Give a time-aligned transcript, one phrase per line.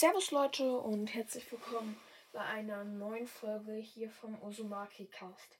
[0.00, 2.00] Servus Leute und herzlich willkommen
[2.30, 5.58] bei einer neuen Folge hier vom Osumaki Cast.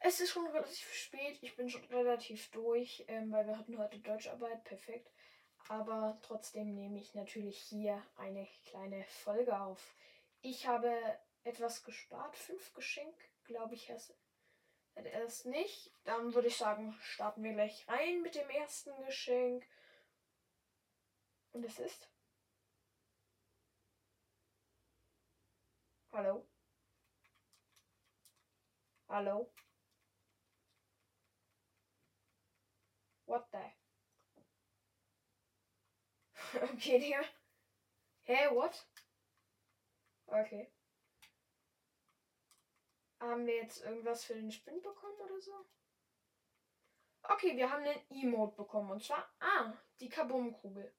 [0.00, 3.98] Es ist schon relativ spät, ich bin schon relativ durch, ähm, weil wir hatten heute
[4.00, 5.10] Deutscharbeit, perfekt.
[5.68, 9.96] Aber trotzdem nehme ich natürlich hier eine kleine Folge auf.
[10.42, 10.94] Ich habe
[11.42, 13.14] etwas gespart, fünf Geschenk,
[13.44, 14.14] glaube ich, hat
[14.94, 15.90] er es nicht.
[16.04, 19.66] Dann würde ich sagen, starten wir gleich rein mit dem ersten Geschenk.
[21.52, 22.10] Und es ist
[26.14, 26.44] Hallo?
[29.08, 29.48] Hallo?
[33.24, 33.64] What the?
[36.64, 37.24] okay, Digga.
[38.20, 38.84] Hey, what?
[40.28, 40.70] Okay.
[43.18, 45.64] Haben wir jetzt irgendwas für den Spin bekommen oder so?
[47.22, 48.90] Okay, wir haben einen Emote bekommen.
[48.90, 50.94] Und zwar, ah, die Kabum-Kugel.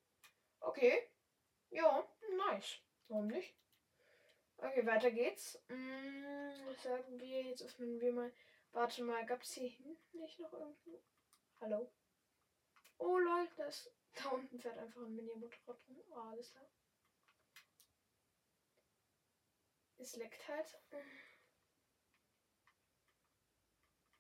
[0.60, 1.08] Okay.
[1.70, 2.04] Ja,
[2.48, 2.80] nice.
[3.08, 3.56] Warum nicht?
[4.66, 5.62] Okay, weiter geht's.
[5.68, 6.24] Hm,
[6.66, 7.42] was sagen wir?
[7.44, 8.32] Jetzt öffnen wir mal.
[8.72, 11.04] Warte mal, gab es hier hinten nicht noch irgendwo?
[11.60, 11.92] Hallo?
[12.98, 16.02] Oh lol, das, da unten fährt einfach ein Mini-Motorrad rum.
[16.12, 16.70] Oh, alles klar.
[19.98, 20.80] Es leckt halt.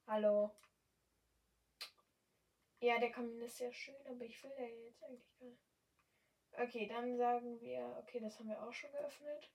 [0.07, 0.51] Hallo.
[2.81, 5.63] Ja, der Kamin ist sehr schön, aber ich will ja jetzt eigentlich gar nicht.
[6.51, 9.49] Okay, dann sagen wir, okay, das haben wir auch schon geöffnet.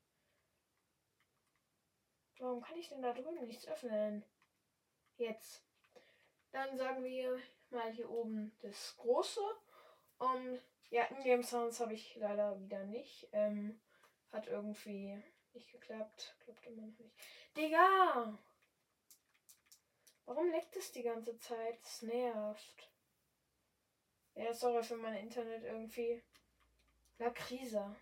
[2.38, 4.24] Warum kann ich denn da drüben nichts öffnen?
[5.16, 5.64] Jetzt.
[6.52, 9.40] Dann sagen wir mal hier oben das große.
[10.18, 13.28] Und ja, In-Game Sounds habe ich leider wieder nicht.
[13.32, 13.80] Ähm,
[14.32, 15.22] hat irgendwie
[15.52, 16.36] nicht geklappt.
[16.44, 17.14] Klappt immer noch nicht.
[17.56, 18.38] Digga!
[20.26, 21.80] Warum leckt es die ganze Zeit?
[21.82, 22.90] Das nervt.
[24.34, 26.22] Ja, sorry für mein Internet irgendwie.
[27.18, 27.96] La Krise.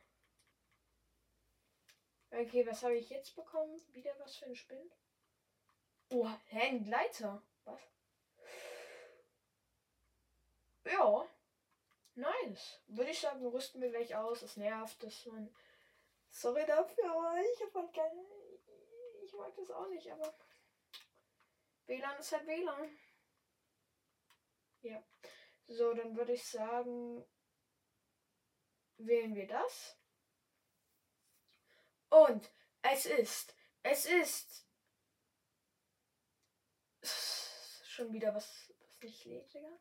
[2.38, 3.80] Okay, was habe ich jetzt bekommen?
[3.92, 4.94] Wieder was für ein Spind?
[6.10, 7.42] Oh, hä, ein Gleiter.
[7.64, 7.80] Was?
[10.84, 11.26] Ja.
[12.14, 12.82] Nice.
[12.88, 14.42] Würde ich sagen, rüsten wir gleich aus.
[14.42, 15.54] Es nervt, dass man.
[16.28, 18.26] Sorry dafür, aber ich habe halt keine.
[19.24, 20.34] Ich mag das auch nicht, aber.
[21.86, 22.98] WLAN ist halt WLAN.
[24.82, 25.02] Ja.
[25.68, 27.24] So, dann würde ich sagen,
[28.98, 29.96] wählen wir das.
[32.08, 32.50] Und
[32.82, 34.66] es ist, es ist
[37.84, 39.78] schon wieder was, was nicht lädt, Digga.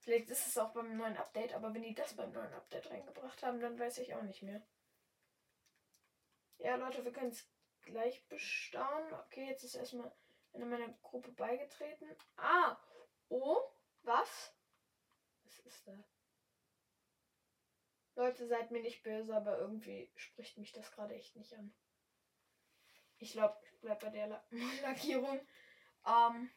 [0.00, 3.42] Vielleicht ist es auch beim neuen Update, aber wenn die das beim neuen Update reingebracht
[3.42, 4.66] haben, dann weiß ich auch nicht mehr.
[6.58, 7.46] Ja, Leute, wir können es
[7.82, 9.12] gleich bestaunen.
[9.26, 10.10] Okay, jetzt ist erstmal
[10.54, 12.08] in meiner Gruppe beigetreten.
[12.36, 12.78] Ah!
[13.28, 13.60] Oh!
[14.02, 14.54] Was?
[15.44, 16.04] Was ist da?
[18.18, 21.72] Leute, seid mir nicht böse, aber irgendwie spricht mich das gerade echt nicht an.
[23.18, 24.44] Ich glaube, ich bleib bei der La
[24.82, 25.40] Lackierung.
[26.04, 26.50] Ähm,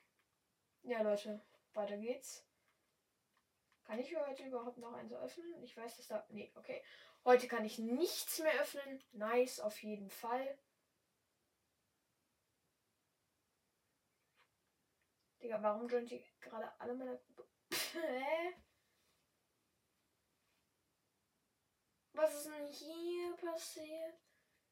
[0.81, 1.39] ja, Leute,
[1.75, 2.43] weiter geht's.
[3.83, 5.61] Kann ich für heute überhaupt noch eins öffnen?
[5.61, 6.25] Ich weiß, dass da.
[6.29, 6.81] Nee, okay.
[7.25, 9.03] Heute kann ich nichts mehr öffnen.
[9.11, 10.57] Nice, auf jeden Fall.
[15.43, 17.47] Digga, warum joint die gerade alle meiner Gruppe?
[17.93, 18.55] Hä?
[22.21, 24.13] Was ist denn hier passiert?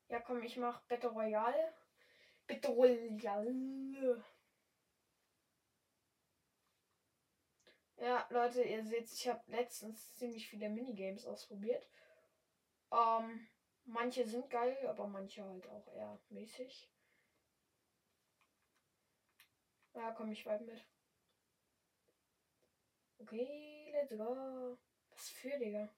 [0.08, 1.74] Ja, komm, ich mach Battle Royale.
[2.46, 4.24] Battle Royale.
[7.98, 11.90] Ja, Leute, ihr seht, ich habe letztens ziemlich viele Minigames ausprobiert.
[12.92, 13.50] Ähm,
[13.86, 16.88] manche sind geil, aber manche halt auch eher mäßig.
[19.96, 20.86] Ja, komm, ich weib mit.
[23.18, 24.78] Okay, let's go.
[25.10, 25.90] Was für, Digga?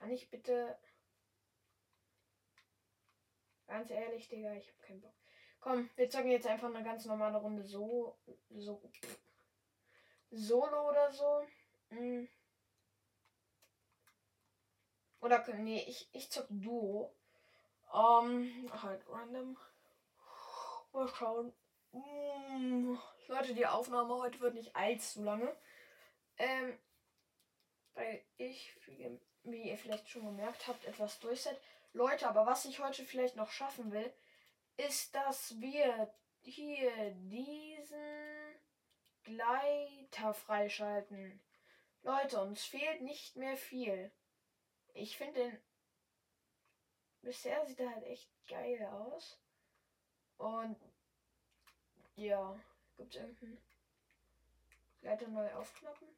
[0.00, 0.78] Kann ich bitte.
[3.66, 5.14] Ganz ehrlich, Digga, ich hab keinen Bock.
[5.60, 8.16] Komm, wir zocken jetzt einfach eine ganz normale Runde so.
[8.48, 8.80] So.
[10.30, 11.46] Solo oder so.
[11.90, 12.28] Hm.
[15.20, 17.14] Oder nee, ich, ich zock Duo.
[17.92, 19.58] Ähm, halt random.
[20.92, 21.52] Mal schauen.
[21.92, 22.98] Hm.
[23.28, 25.54] Leute, die Aufnahme heute wird nicht allzu lange.
[26.38, 26.78] Ähm,
[27.92, 28.74] weil ich
[29.44, 31.60] wie ihr vielleicht schon gemerkt habt, etwas durchsetzt.
[31.92, 34.12] Leute, aber was ich heute vielleicht noch schaffen will,
[34.76, 38.54] ist, dass wir hier diesen
[39.24, 41.40] Gleiter freischalten.
[42.02, 44.10] Leute, uns fehlt nicht mehr viel.
[44.94, 45.62] Ich finde den.
[47.22, 49.38] Bisher sieht er halt echt geil aus.
[50.38, 50.76] Und
[52.16, 52.58] ja.
[52.96, 53.58] Gibt es irgendeinen
[55.00, 56.08] Leiter neu aufknappen?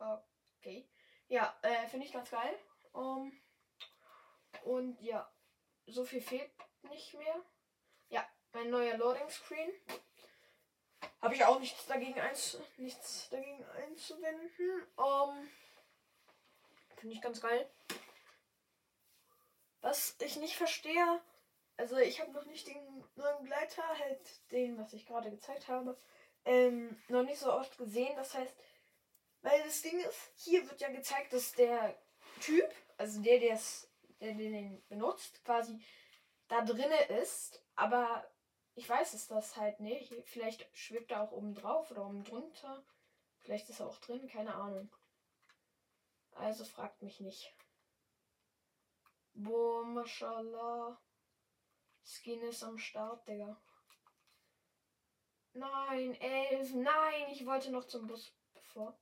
[0.00, 0.88] Okay.
[1.28, 2.58] Ja, äh, finde ich ganz geil.
[2.92, 3.32] Um,
[4.64, 5.30] und ja,
[5.86, 6.50] so viel fehlt
[6.82, 7.44] nicht mehr.
[8.08, 9.70] Ja, mein neuer Loading Screen.
[11.22, 14.86] Habe ich auch nichts dagegen, eins, nichts dagegen einzuwenden.
[14.96, 15.48] Um,
[16.96, 17.70] Finde ich ganz geil.
[19.80, 21.22] Was ich nicht verstehe,
[21.76, 25.98] also ich habe noch nicht den neuen Gleiter, halt den, was ich gerade gezeigt habe,
[26.44, 28.14] ähm, noch nicht so oft gesehen.
[28.16, 28.54] Das heißt,
[29.42, 31.96] weil das Ding ist, hier wird ja gezeigt, dass der
[32.40, 33.58] Typ, also der, der
[34.20, 35.80] den benutzt, quasi
[36.48, 38.28] da drinne ist, aber
[38.74, 40.12] ich weiß es das halt nicht.
[40.26, 42.82] Vielleicht schwebt er auch oben drauf oder oben drunter.
[43.38, 44.90] Vielleicht ist er auch drin, keine Ahnung.
[46.32, 47.54] Also fragt mich nicht.
[49.34, 51.00] Boah, mashallah.
[52.02, 53.60] Skin ist am Start, Digga.
[55.52, 56.72] Nein, elf.
[56.74, 58.98] Nein, ich wollte noch zum Bus bevor.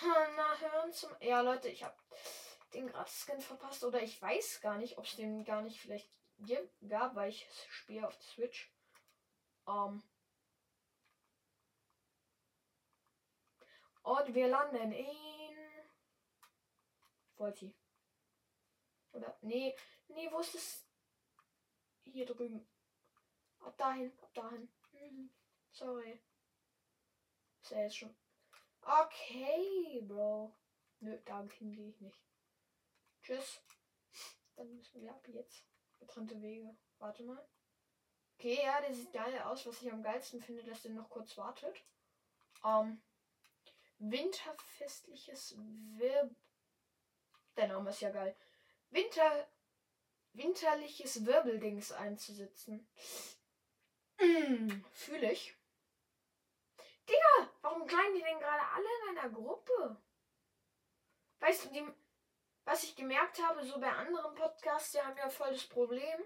[0.00, 1.10] Na, hören zum.
[1.20, 1.96] Ja, Leute, ich habe
[2.74, 3.84] den Gratis-Skin verpasst.
[3.84, 6.10] Oder ich weiß gar nicht, ob es den gar nicht vielleicht
[6.88, 8.72] gab, weil ich spiele auf Switch.
[9.64, 10.02] Um.
[14.02, 15.56] Und wir landen in
[17.36, 17.76] Volti.
[19.12, 19.76] Oder nee,
[20.08, 20.86] nee, wo ist es?
[22.04, 22.66] Hier drüben.
[23.60, 24.72] Ab dahin, ab dahin.
[24.92, 25.32] Mhm.
[25.70, 26.20] Sorry.
[27.62, 28.21] Ist ja jetzt schon.
[28.82, 30.54] Okay, Bro.
[31.00, 32.20] Nö, dahin gehe ich nicht.
[33.22, 33.60] Tschüss.
[34.56, 35.64] Dann müssen wir ab jetzt.
[35.98, 36.76] Getrennte Wege.
[36.98, 37.48] Warte mal.
[38.38, 39.66] Okay, ja, der sieht geil aus.
[39.66, 41.84] Was ich am geilsten finde, dass der noch kurz wartet.
[42.64, 43.00] Ähm,
[43.98, 45.56] winterfestliches
[45.96, 46.34] Wirb.
[47.56, 48.36] Der Name ist ja geil.
[48.90, 49.48] Winter.
[50.34, 52.88] Winterliches Wirbeldings einzusetzen.
[54.18, 55.54] Mm, Fühle ich.
[57.08, 59.96] Digga, warum kleiden die denn gerade alle in einer Gruppe?
[61.40, 61.84] Weißt du, die,
[62.64, 66.20] was ich gemerkt habe, so bei anderen Podcasts, die haben ja voll das Problem.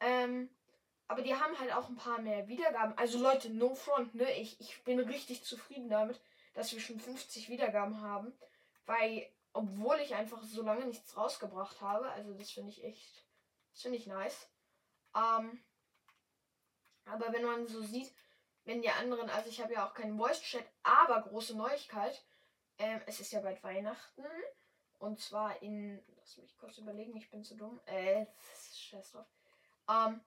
[0.00, 0.50] Ähm,
[1.08, 2.96] aber die haben halt auch ein paar mehr Wiedergaben.
[2.96, 4.32] Also Leute, no front, ne?
[4.38, 6.20] Ich, ich bin richtig zufrieden damit,
[6.54, 8.32] dass wir schon 50 Wiedergaben haben.
[8.86, 13.26] Weil, obwohl ich einfach so lange nichts rausgebracht habe, also das finde ich echt,
[13.72, 14.48] das finde ich nice.
[15.14, 15.62] Ähm,
[17.04, 18.14] aber wenn man so sieht,
[18.70, 22.24] wenn die anderen, also ich habe ja auch keinen Voice-Chat, aber große Neuigkeit,
[22.78, 24.24] ähm, es ist ja bald Weihnachten.
[25.00, 27.80] Und zwar in, lass mich kurz überlegen, ich bin zu dumm.
[27.86, 28.26] Äh,
[28.72, 29.26] scheiß drauf.
[29.88, 30.20] Ähm,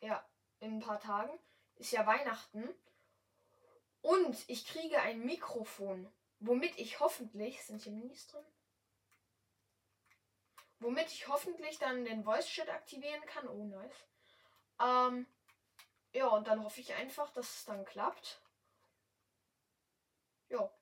[0.00, 0.28] ja,
[0.58, 1.38] in ein paar Tagen
[1.76, 2.68] ist ja Weihnachten.
[4.00, 8.44] Und ich kriege ein Mikrofon, womit ich hoffentlich, sind hier Minis drin?
[10.80, 13.46] Womit ich hoffentlich dann den Voice Chat aktivieren kann.
[13.46, 14.04] Oh, nice.
[14.80, 15.28] Ähm,
[16.16, 18.40] ja, und dann hoffe ich einfach, dass es dann klappt.
[20.48, 20.72] Ja.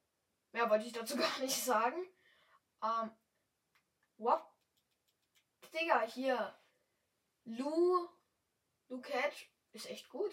[0.53, 2.07] Mehr wollte ich dazu gar nicht sagen.
[2.83, 3.11] Ähm,
[4.17, 4.45] what?
[5.73, 6.57] Digga, hier.
[7.45, 8.09] Lou
[8.89, 9.33] Luke
[9.73, 10.33] ist echt gut.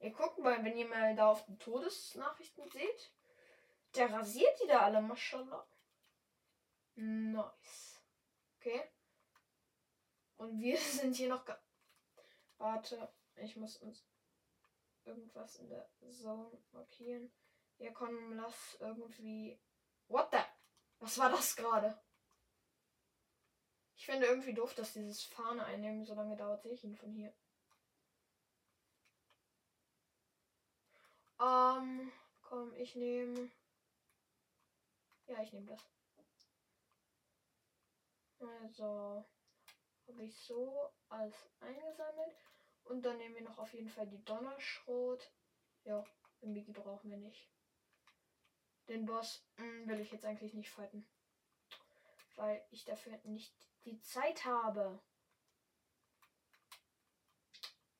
[0.00, 3.12] Ihr guckt mal, wenn ihr mal da auf die Todesnachrichten seht.
[3.94, 5.66] Der rasiert die da alle, mashallah.
[6.96, 8.02] Nice.
[8.58, 8.82] Okay.
[10.36, 11.46] Und wir sind hier noch.
[12.58, 14.04] Warte, ich muss uns
[15.04, 17.32] irgendwas in der Zone markieren.
[17.78, 19.60] Ja, komm, lass irgendwie.
[20.08, 20.38] What the?
[21.00, 21.98] Was war das gerade?
[23.96, 27.12] Ich finde irgendwie doof, dass dieses Fahne einnehmen so lange dauert, sehe ich ihn von
[27.12, 27.34] hier.
[31.40, 33.50] Ähm, komm, ich nehme.
[35.26, 35.82] Ja, ich nehme das.
[38.40, 39.24] Also,
[40.06, 42.36] habe ich so alles eingesammelt.
[42.84, 45.32] Und dann nehmen wir noch auf jeden Fall die Donnerschrot.
[45.84, 46.04] Ja,
[46.42, 47.48] den Biggie brauchen wir nicht.
[48.88, 51.06] Den Boss mh, hm, will ich jetzt eigentlich nicht fighten.
[52.36, 55.00] Weil ich dafür nicht die Zeit habe.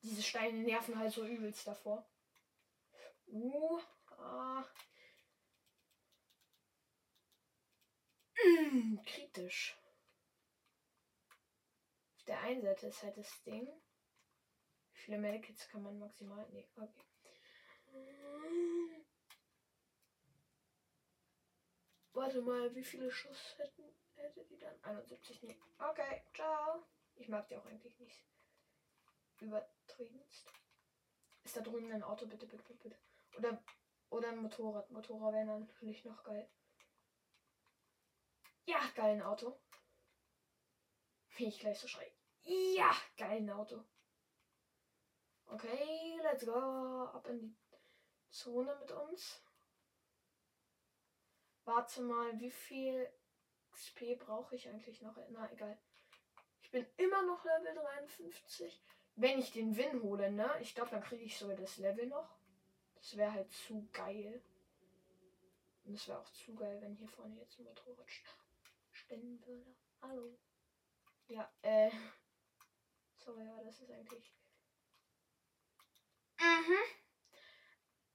[0.03, 2.07] Diese Steine nerven halt so übelst davor.
[3.27, 4.65] Uh, ah.
[8.37, 9.79] Mm, kritisch.
[12.17, 13.67] Auf der einen Seite ist halt das Ding.
[15.05, 16.47] Viele Medikits kann man maximal?
[16.51, 17.05] Nee, okay.
[22.15, 23.85] Warte mal, wie viele Schuss hätten,
[24.15, 24.83] hätte die dann?
[24.83, 25.61] 71, nee.
[25.79, 26.87] Okay, ciao.
[27.17, 28.25] Ich mag die auch eigentlich nicht.
[29.41, 30.51] Übertriebenst.
[31.43, 32.27] Ist da drüben ein Auto?
[32.27, 32.99] Bitte, bitte, bitte, bitte.
[33.37, 33.63] Oder,
[34.09, 34.91] oder ein Motorrad.
[34.91, 36.49] Motorrad wäre natürlich noch geil.
[38.65, 39.61] Ja, geil ein Auto.
[41.37, 42.11] Wie ich gleich so schreie.
[42.45, 43.85] Ja, geil ein Auto.
[45.47, 47.09] Okay, let's go.
[47.13, 47.57] Ab in die
[48.31, 49.43] Zone mit uns.
[51.65, 53.09] Warte mal, wie viel
[53.73, 55.17] XP brauche ich eigentlich noch?
[55.31, 55.79] Na, egal.
[56.63, 58.83] Ich bin immer noch Level 53.
[59.17, 60.51] Wenn ich den Win hole, ne?
[60.61, 62.37] Ich glaube, dann kriege ich sogar das Level noch.
[62.97, 64.43] Das wäre halt zu geil.
[65.85, 68.11] Und es wäre auch zu geil, wenn hier vorne jetzt ein Motorrad
[68.91, 69.75] stehen würde.
[70.03, 70.39] Hallo.
[71.29, 71.91] Ja, äh.
[73.17, 74.33] Sorry, ja, das ist eigentlich.
[76.39, 76.79] Mhm.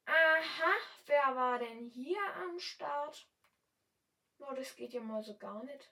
[0.05, 0.73] Aha,
[1.05, 3.27] wer war denn hier am Start?
[4.39, 5.91] Oh, das geht ja mal so gar nicht.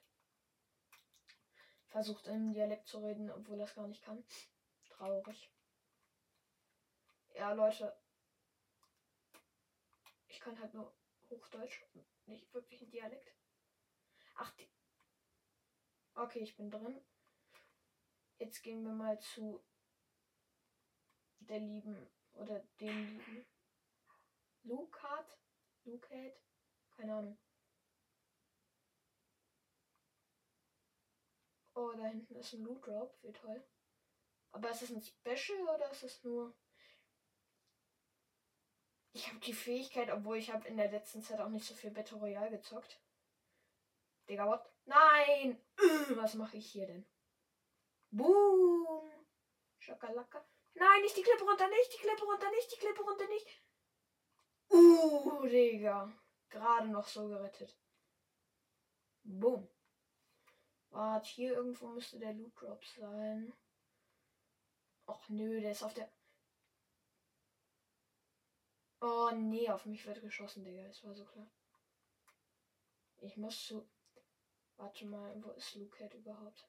[1.86, 4.24] Versucht im Dialekt zu reden, obwohl es gar nicht kann.
[4.90, 5.50] Traurig.
[7.34, 7.96] Ja, Leute.
[10.26, 10.94] Ich kann halt nur
[11.30, 11.84] Hochdeutsch,
[12.26, 13.34] nicht wirklich ein Dialekt.
[14.36, 14.68] Ach, die.
[16.14, 17.00] Okay, ich bin drin.
[18.38, 19.62] Jetzt gehen wir mal zu
[21.40, 22.08] der lieben
[22.38, 23.46] oder dem lieben
[24.64, 25.38] Lucat.
[25.84, 26.40] Lucat?
[26.96, 27.38] Keine Ahnung.
[31.74, 33.16] Oh, da hinten ist ein Loot Drop.
[33.22, 33.64] Wie toll.
[34.50, 36.54] Aber ist das ein Special oder ist es nur.
[39.12, 41.90] Ich habe die Fähigkeit, obwohl ich habe in der letzten Zeit auch nicht so viel
[41.90, 43.00] Battle Royale gezockt.
[44.28, 44.70] Digga, what?
[44.84, 45.60] Nein!
[46.16, 47.06] Was mache ich hier denn?
[48.10, 49.10] Boom!
[49.78, 50.44] Schakalaka.
[50.78, 53.46] Nein, nicht die Klippe runter, nicht die Klippe runter, nicht die Klippe runter, nicht.
[54.70, 56.12] Uh, Digga.
[56.48, 57.76] Gerade noch so gerettet.
[59.24, 59.68] Boom.
[60.90, 63.52] Warte, hier irgendwo müsste der Loot Drop sein.
[65.06, 66.10] Och nö, der ist auf der.
[69.00, 70.84] Oh nee, auf mich wird geschossen, Digga.
[70.84, 71.50] Das war so klar.
[73.20, 73.88] Ich muss zu.
[74.76, 76.68] Warte mal, wo ist Lucat überhaupt?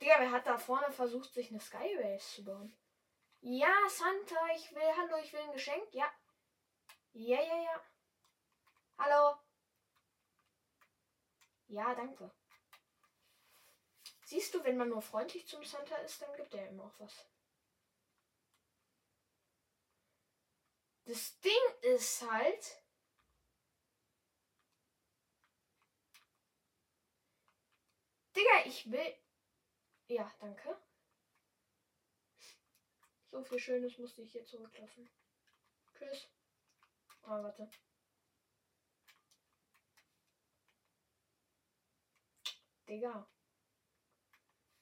[0.00, 2.72] Digga, wer hat da vorne versucht, sich eine Skybase zu bauen?
[3.40, 4.96] Ja, Santa, ich will.
[4.96, 5.92] Hallo, ich will ein Geschenk.
[5.92, 6.10] Ja.
[7.12, 7.82] Ja, ja, ja.
[8.98, 9.38] Hallo.
[11.68, 12.30] Ja, danke.
[14.24, 17.26] Siehst du, wenn man nur freundlich zum Santa ist, dann gibt er ihm auch was.
[21.06, 22.82] Das Ding ist halt.
[28.36, 29.14] Digga, ich will.
[30.08, 30.74] Ja, danke.
[33.30, 35.10] So viel Schönes musste ich hier zurücklassen.
[35.94, 36.28] Tschüss.
[37.22, 37.70] Ah, warte.
[42.88, 43.28] Digga.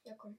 [0.04, 0.38] Ja, komm.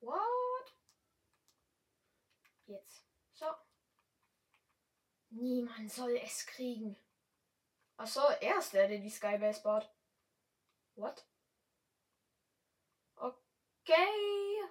[0.00, 0.76] What?
[2.66, 3.02] Jetzt.
[3.32, 3.46] So.
[5.30, 6.96] Niemand soll es kriegen.
[7.98, 9.90] Achso, er ist der, der die Skybase baut.
[10.94, 11.26] What?
[13.16, 14.62] Okay.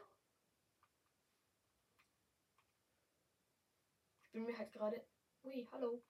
[4.23, 5.05] Ich bin mir halt gerade.
[5.43, 6.01] Ui, hallo.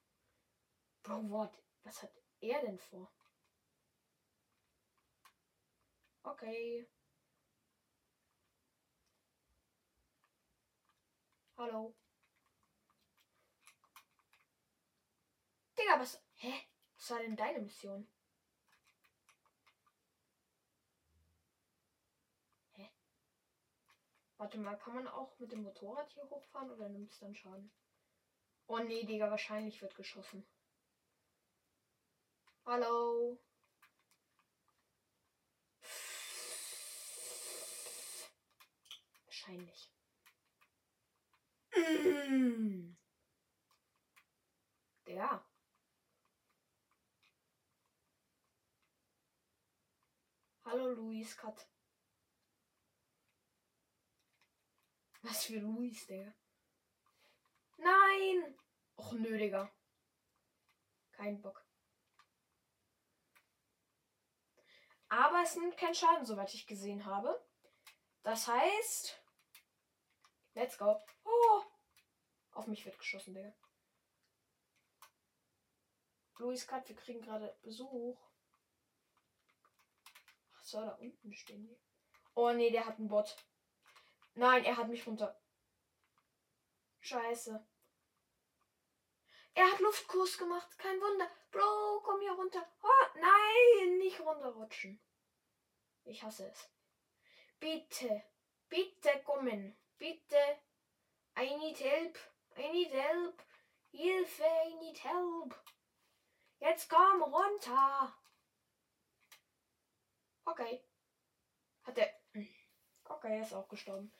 [1.02, 1.52] Bro, what?
[1.82, 3.10] Was hat er denn vor?
[6.22, 6.88] Okay.
[11.56, 11.96] Hallo.
[15.76, 16.22] Digga, was?
[16.36, 16.77] Hä?
[16.98, 18.08] Was war denn deine Mission?
[22.72, 22.90] Hä?
[24.36, 27.70] Warte mal, kann man auch mit dem Motorrad hier hochfahren oder nimmt es dann Schaden?
[28.66, 30.44] Oh nee, Digga, wahrscheinlich wird geschossen.
[32.66, 33.38] Hallo.
[39.26, 39.92] Wahrscheinlich.
[41.74, 42.96] Mm.
[45.06, 45.47] Der.
[50.70, 51.66] Hallo Luis Kat.
[55.22, 56.34] Was für Luis, der?
[57.78, 58.58] Nein!
[58.96, 59.72] Och nö, Digga.
[61.12, 61.66] Kein Bock.
[65.08, 67.42] Aber es nimmt keinen Schaden, soweit ich gesehen habe.
[68.22, 69.24] Das heißt.
[70.52, 71.02] Let's go.
[71.24, 71.62] Oh!
[72.50, 73.54] Auf mich wird geschossen, Digga.
[76.36, 78.27] Luis Kat, wir kriegen gerade Besuch.
[80.68, 81.80] So, da unten stehen die.
[82.34, 83.34] Oh nee, der hat einen Bot.
[84.34, 85.40] Nein, er hat mich runter.
[87.00, 87.66] Scheiße.
[89.54, 90.78] Er hat Luftkurs gemacht.
[90.78, 91.30] Kein Wunder.
[91.50, 92.70] Bro, komm hier runter.
[92.82, 95.00] Oh, nein, nicht runterrutschen.
[96.04, 96.70] Ich hasse es.
[97.60, 98.24] Bitte,
[98.68, 99.74] bitte kommen.
[99.96, 100.58] Bitte.
[101.34, 102.18] I need help.
[102.58, 103.42] I need help.
[103.90, 105.54] Hilfe, I need help.
[106.58, 108.14] Jetzt komm runter.
[110.50, 110.82] Okay.
[111.82, 111.98] Hat.
[112.32, 112.48] Hm.
[113.04, 114.10] Okay, er ist auch gestorben.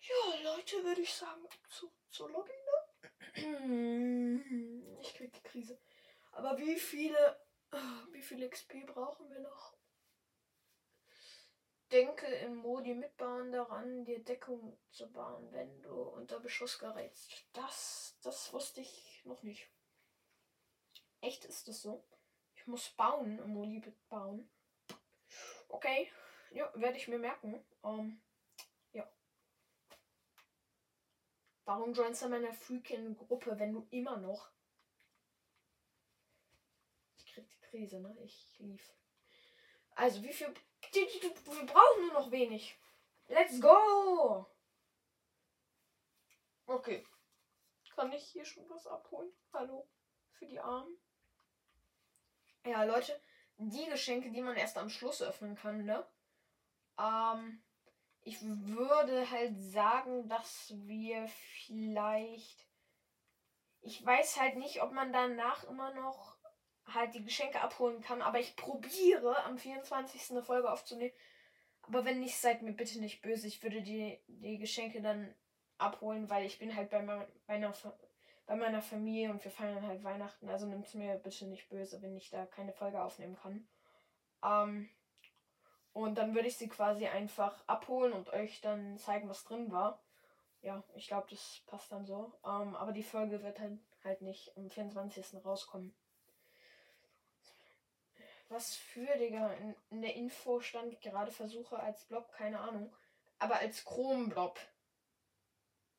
[0.00, 2.78] Ja, Leute, würde ich sagen, zu, zu Lobby, ne?
[5.00, 5.78] Ich krieg die Krise.
[6.32, 7.38] Aber wie viele.
[8.12, 9.76] Wie viel XP brauchen wir noch?
[11.92, 17.46] Denke im Modi mitbauen daran, dir Deckung zu bauen, wenn du unter Beschuss gerätst.
[17.52, 19.70] Das, das wusste ich noch nicht.
[21.20, 22.06] Echt ist das so?
[22.54, 24.50] Ich muss bauen, im Modi bauen.
[25.68, 26.10] Okay,
[26.50, 27.64] ja, werde ich mir merken.
[27.82, 28.22] Um, ähm,
[28.92, 29.10] ja.
[31.64, 34.50] Warum joinst du meine freaking Gruppe, wenn du immer noch.
[37.18, 38.16] Ich krieg die Krise, ne?
[38.24, 38.94] Ich lief.
[39.94, 40.52] Also, wie viel.
[40.92, 42.78] Wir brauchen nur noch wenig.
[43.26, 44.46] Let's go!
[46.66, 47.06] Okay.
[47.94, 49.32] Kann ich hier schon was abholen?
[49.52, 49.88] Hallo?
[50.30, 50.96] Für die Armen?
[52.64, 53.20] Ja, Leute,
[53.58, 56.06] die Geschenke, die man erst am Schluss öffnen kann, ne?
[56.98, 57.62] Ähm,
[58.22, 62.66] ich würde halt sagen, dass wir vielleicht.
[63.80, 66.36] Ich weiß halt nicht, ob man danach immer noch
[66.86, 70.30] halt die Geschenke abholen kann, aber ich probiere am 24.
[70.30, 71.14] eine Folge aufzunehmen.
[71.82, 73.46] Aber wenn nicht, seid mir bitte nicht böse.
[73.46, 75.34] Ich würde die, die Geschenke dann
[75.78, 77.02] abholen, weil ich bin halt bei
[77.46, 77.74] meiner,
[78.48, 80.48] bei meiner Familie und wir feiern halt Weihnachten.
[80.48, 83.68] Also nimmt es mir bitte nicht böse, wenn ich da keine Folge aufnehmen kann.
[84.42, 84.88] Ähm,
[85.92, 90.02] und dann würde ich sie quasi einfach abholen und euch dann zeigen, was drin war.
[90.62, 92.32] Ja, ich glaube, das passt dann so.
[92.42, 95.44] Ähm, aber die Folge wird halt, halt nicht am 24.
[95.44, 95.94] rauskommen.
[98.48, 99.52] Was für, Digga?
[99.52, 102.90] In, in der Info stand gerade Versuche als Blob, keine Ahnung.
[103.38, 104.58] Aber als Chrom-Blob.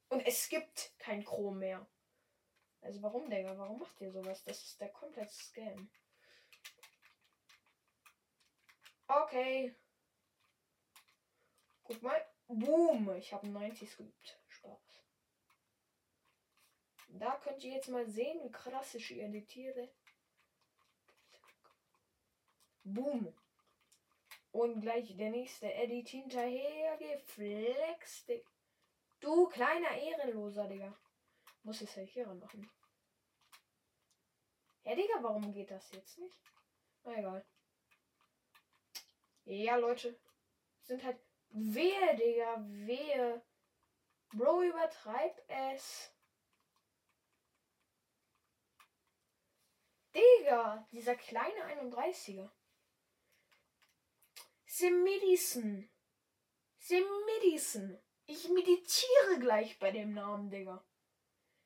[0.10, 1.86] Und es gibt kein Chrom mehr.
[2.82, 3.58] Also warum, Digga?
[3.58, 4.44] Warum macht ihr sowas?
[4.44, 5.90] Das ist der komplette Scam.
[9.08, 9.76] Okay.
[11.84, 12.26] Guck mal.
[12.48, 13.14] Boom.
[13.16, 14.40] Ich habe 90 geübt.
[14.48, 15.04] Spaß.
[17.10, 19.90] Da könnt ihr jetzt mal sehen, wie krass ich editiere.
[22.84, 23.34] Boom.
[24.52, 28.32] Und gleich der nächste Edit hinterher geflext.
[29.20, 30.96] Du kleiner Ehrenloser, Digga.
[31.64, 32.70] Muss ich halt hier machen.
[34.90, 36.36] Ja, Digga, warum geht das jetzt nicht?
[37.04, 37.46] Na egal.
[39.46, 40.20] Ja, Leute.
[40.82, 41.20] Sind halt.
[41.50, 43.46] Wehe, Digga, wehe.
[44.34, 46.12] Bro, übertreib es.
[50.16, 52.50] Digga, dieser kleine 31er.
[54.66, 55.88] Simidison.
[56.80, 58.02] Simidison.
[58.26, 60.84] Ich meditiere gleich bei dem Namen, Digga.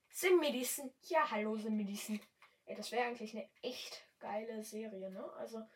[0.10, 0.94] Simidison.
[1.04, 2.20] Ja, hallo Simidison.
[2.66, 5.32] Ey, das wäre eigentlich eine echt geile Serie, ne?
[5.34, 5.68] Also,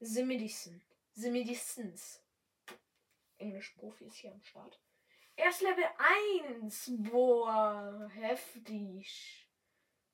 [0.00, 0.82] Simidison.
[1.14, 2.22] Medicines.
[3.38, 4.80] Englisch-Profi ist hier am Start.
[5.36, 5.84] Erst Level
[6.62, 6.90] 1.
[7.10, 9.48] Boah, heftig.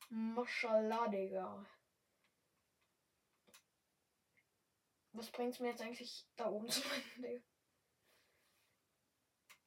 [0.09, 1.66] Mashallah, Digga.
[5.12, 7.44] Was bringt's mir jetzt eigentlich da oben zu finden, Digga?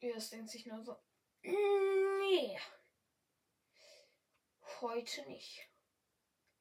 [0.00, 0.96] Ja, das denkt sich nur so.
[1.42, 2.58] Nee.
[4.80, 5.67] Heute nicht.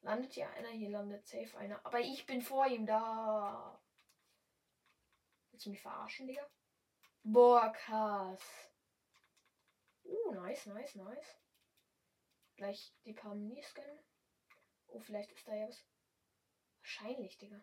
[0.01, 0.69] Landet hier einer?
[0.69, 1.85] Hier landet safe einer.
[1.85, 3.81] Aber ich bin vor ihm da.
[5.51, 6.47] Willst du mich verarschen, Digga?
[7.23, 8.41] Boah, krass.
[10.03, 11.35] Uh, nice, nice, nice.
[12.55, 13.99] Gleich die paar Mini scannen.
[14.87, 15.85] Oh, vielleicht ist da ja was.
[16.79, 17.61] Wahrscheinlich, Digga.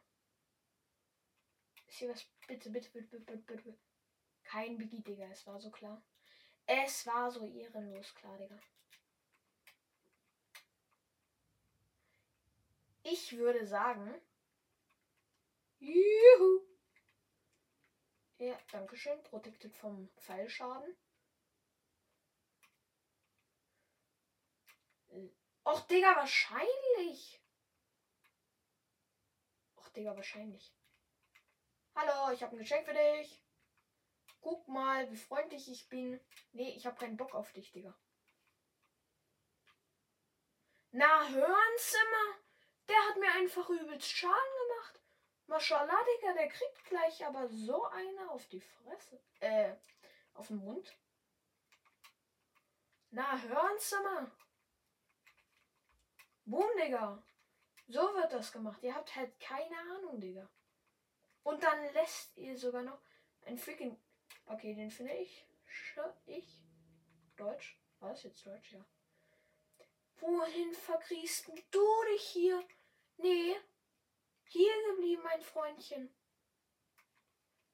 [1.87, 2.27] Ist hier was?
[2.47, 3.79] Bitte, bitte, bitte, bitte, bitte, bitte.
[4.43, 5.27] Kein Biggie, Digga.
[5.31, 6.03] Es war so klar.
[6.67, 8.59] Es war so ehrenlos klar, Digga.
[13.07, 14.19] Ich würde sagen.
[15.79, 16.67] Juhu.
[18.39, 19.23] Ja, danke schön.
[19.25, 20.97] Protected vom Pfeilschaden.
[25.67, 27.41] Och, Digga, wahrscheinlich.
[29.77, 30.75] Och, Digga, wahrscheinlich.
[31.95, 33.45] Hallo, ich habe ein Geschenk für dich.
[34.41, 36.21] Guck mal, wie freundlich ich bin.
[36.53, 37.95] Nee, ich habe keinen Bock auf dich, Digga.
[40.91, 42.44] Na, hören Zimmer.
[42.89, 44.35] Der hat mir einfach übelst Schaden
[44.69, 45.01] gemacht.
[45.47, 49.21] Maschallah, Digga, der kriegt gleich aber so eine auf die Fresse.
[49.41, 49.75] Äh,
[50.35, 50.97] auf den Mund.
[53.11, 54.31] Na, hören Sie mal.
[56.47, 57.23] Boom, Digga.
[57.89, 58.83] So wird das gemacht.
[58.83, 60.49] Ihr habt halt keine Ahnung, Digga.
[61.43, 62.99] Und dann lässt ihr sogar noch
[63.47, 63.99] ein freaking.
[64.47, 65.47] Okay, den finde ich.
[66.27, 66.61] Ich.
[67.37, 67.79] Deutsch.
[68.01, 68.73] War das jetzt Deutsch?
[68.73, 68.85] Ja.
[70.17, 72.65] Wohin verkriechst du dich hier?
[73.17, 73.57] Nee,
[74.45, 76.15] hier geblieben, mein Freundchen.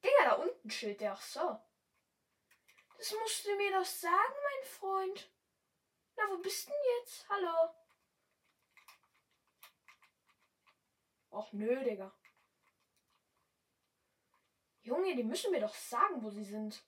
[0.02, 1.60] Digga, ein Schild, ach so.
[2.98, 5.30] Das musst du mir doch sagen, mein Freund.
[6.16, 7.28] Na, wo bist denn jetzt?
[7.28, 7.74] Hallo?
[11.30, 12.12] Och nö, Digga.
[14.82, 16.82] Junge, die müssen mir doch sagen, wo sie sind.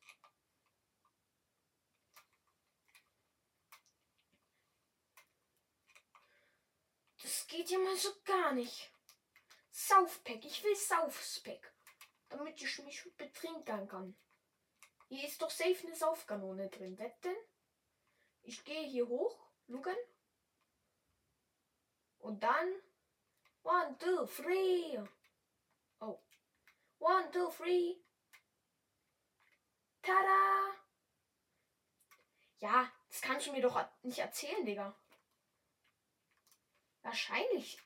[7.22, 8.90] Das geht ja mal so gar nicht.
[9.70, 11.74] Saufpack, ich will Saufspack.
[12.30, 14.16] Damit ich mich betrinken kann.
[15.08, 16.98] Hier ist doch safe eine Saufkanone drin.
[16.98, 17.36] Wetten?
[18.42, 19.38] Ich gehe hier hoch.
[19.66, 19.96] Lugan.
[22.20, 22.72] Und dann.
[23.64, 24.98] One, two, three.
[26.00, 26.18] Oh.
[26.98, 27.96] One, two, three.
[30.00, 30.74] Tada!
[32.58, 34.96] Ja, das kannst du mir doch nicht erzählen, Digga.
[37.02, 37.78] Wahrscheinlich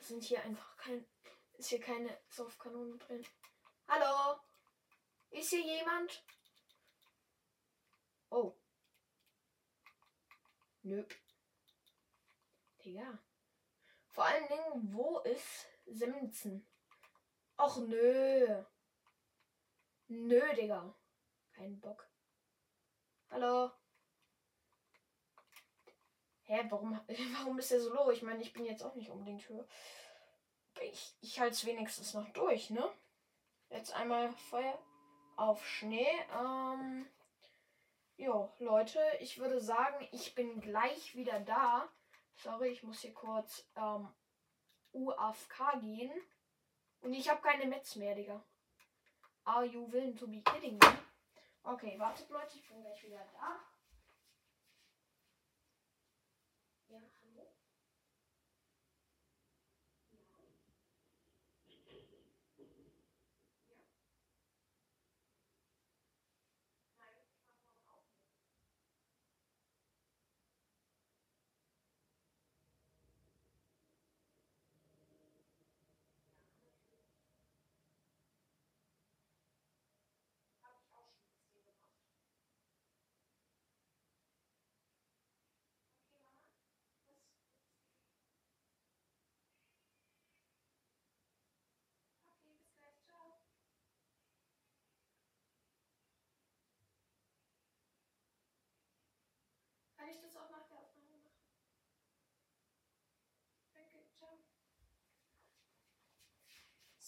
[0.00, 1.06] sind hier einfach kein.
[1.54, 3.24] Ist hier keine Saufkanone drin.
[3.86, 4.40] Hallo?
[5.30, 6.24] Ist hier jemand?
[8.30, 8.56] Oh.
[10.82, 11.04] Nö.
[12.84, 13.18] Digga.
[14.08, 16.66] Vor allen Dingen, wo ist Simzen?
[17.56, 18.64] Och nö.
[20.08, 20.94] Nö, Digga.
[21.52, 22.08] Kein Bock.
[23.30, 23.70] Hallo?
[26.46, 27.00] Hä, warum,
[27.38, 28.10] warum ist der so low?
[28.10, 29.66] Ich meine, ich bin jetzt auch nicht unbedingt höher.
[30.82, 32.88] Ich, ich halte es wenigstens noch durch, ne?
[33.70, 34.78] Jetzt einmal Feuer
[35.36, 36.06] auf Schnee.
[36.38, 37.06] Ähm,
[38.16, 41.88] jo, Leute, ich würde sagen, ich bin gleich wieder da.
[42.36, 44.08] Sorry, ich muss hier kurz ähm,
[44.92, 46.12] UAFK gehen.
[47.00, 48.42] Und ich habe keine Metz mehr, Digga.
[49.44, 50.98] Are you willing to be kidding me?
[51.62, 53.60] Okay, wartet Leute, ich bin gleich wieder da.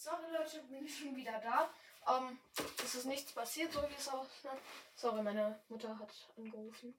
[0.07, 1.69] Sorry Leute, bin ich schon wieder da.
[2.07, 2.39] Ähm,
[2.81, 4.57] es ist nichts passiert, so wie es aussah.
[4.95, 6.97] Sorry, meine Mutter hat angerufen.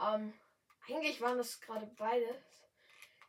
[0.00, 0.34] Ähm,
[0.88, 2.42] eigentlich waren das gerade beide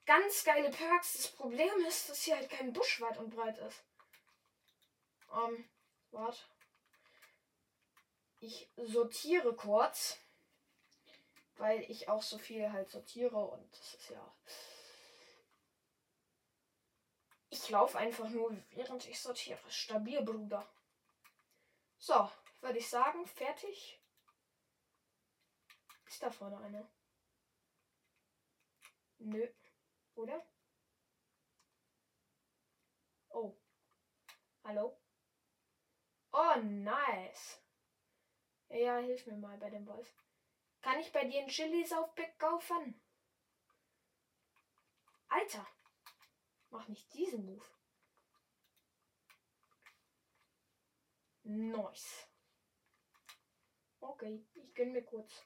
[0.07, 1.13] ganz geile Perks.
[1.13, 3.83] Das Problem ist, dass hier halt kein Busch weit und breit ist.
[5.31, 5.69] Ähm,
[6.09, 6.39] warte.
[8.39, 10.17] Ich sortiere kurz
[11.57, 14.35] weil ich auch so viel halt sortiere und das ist ja.
[17.55, 19.71] Ich laufe einfach nur, während ich sortiere.
[19.71, 20.67] Stabil, Bruder.
[21.97, 23.97] So, würde ich sagen, fertig.
[26.05, 26.85] Ist da vorne eine?
[29.19, 29.47] Nö.
[30.15, 30.45] Oder?
[33.29, 33.55] Oh.
[34.65, 34.99] Hallo?
[36.33, 37.61] Oh, nice.
[38.67, 40.13] Ja, hilf mir mal bei dem Wolf.
[40.81, 43.01] Kann ich bei dir ein Chilis auf Beck kaufen?
[45.29, 45.65] Alter,
[46.75, 47.65] mach nicht diesen Move.
[51.43, 52.27] Nice.
[53.99, 55.45] Okay, ich gönn mir kurz.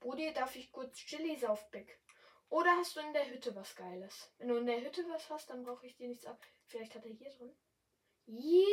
[0.00, 2.00] Brudi, darf ich kurz Chilis auf Beck?
[2.48, 4.32] Oder hast du in der Hütte was Geiles?
[4.38, 6.44] Wenn du in der Hütte was hast, dann brauche ich dir nichts ab.
[6.66, 7.56] Vielleicht hat er hier drin.
[8.26, 8.66] Je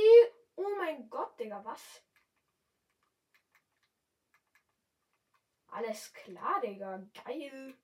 [0.55, 2.03] oh mein Gott, Digga, was?
[5.67, 7.07] Alles klar, Digga.
[7.23, 7.77] Geil.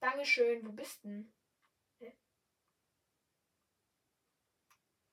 [0.00, 0.66] Dankeschön.
[0.66, 1.33] Wo bist denn?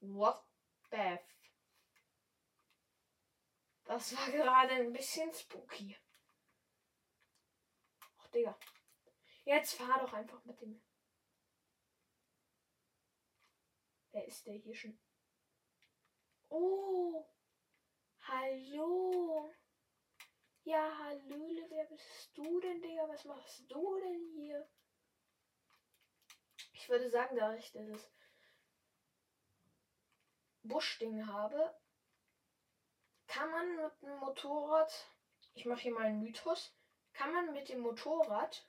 [0.01, 0.43] What
[0.89, 1.19] the
[3.85, 5.95] Das war gerade ein bisschen spooky.
[8.17, 8.57] Ach, Digga.
[9.45, 10.81] Jetzt fahr doch einfach mit dem.
[14.11, 14.99] Wer ist der hier schon?
[16.49, 17.25] Oh.
[18.21, 19.53] Hallo.
[20.63, 23.07] Ja, Hallöle, wer bist du denn, Digga?
[23.07, 24.67] Was machst du denn hier?
[26.73, 28.09] Ich würde sagen, da ich dieses
[30.63, 31.76] Buschding habe,
[33.28, 35.10] kann man mit dem Motorrad,
[35.54, 36.74] ich mache hier mal einen Mythos,
[37.13, 38.67] kann man mit dem Motorrad,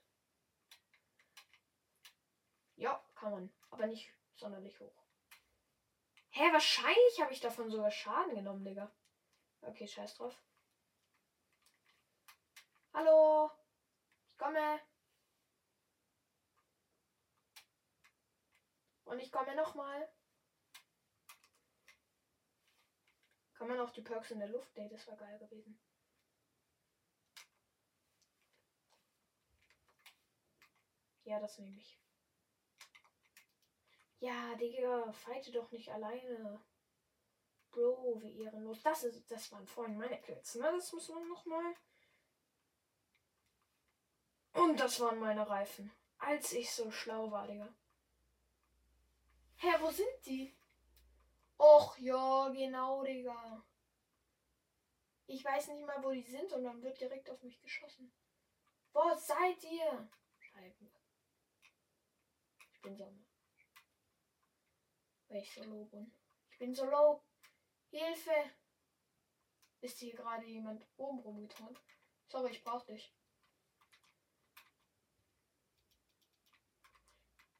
[2.76, 5.02] ja, kann man, aber nicht sonderlich hoch.
[6.31, 8.90] Hä, wahrscheinlich habe ich davon sogar Schaden genommen, Digga.
[9.61, 10.42] Okay, scheiß drauf.
[12.94, 13.50] Hallo.
[14.31, 14.81] Ich komme.
[19.05, 20.09] Und ich komme nochmal.
[23.62, 24.77] Kann man auch die Perks in der Luft?
[24.77, 25.79] Nee, das war geil gewesen.
[31.22, 31.96] Ja, das nehme ich.
[34.18, 36.61] Ja, Digga, fighte doch nicht alleine.
[37.70, 38.83] Bro, wie ehrenlos.
[38.83, 40.72] Das ist, das waren vorhin meine Kills, ne?
[40.72, 41.77] Das muss man nochmal.
[44.55, 45.92] Und das waren meine Reifen.
[46.18, 47.72] Als ich so schlau war, Digga.
[49.59, 50.53] Hä, wo sind die?
[51.64, 53.64] Och, ja, genau, Digga.
[55.27, 58.12] Ich weiß nicht mal, wo die sind und dann wird direkt auf mich geschossen.
[58.92, 60.11] Wo seid ihr?
[60.40, 60.92] Scheiben.
[62.72, 63.16] Ich bin so.
[65.29, 66.12] Weil ich so low bin.
[66.51, 67.22] Ich bin so low.
[67.90, 68.51] Hilfe!
[69.83, 71.79] Ist hier gerade jemand oben rumgetan?
[72.27, 73.14] Sorry, ich brauch dich.